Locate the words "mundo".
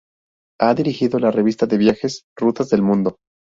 2.81-3.17